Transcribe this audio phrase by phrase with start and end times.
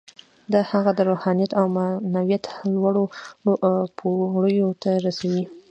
[0.53, 3.03] دا هغه د روحانیت او معنویت لوړو
[3.97, 5.43] پوړیو ته رسوي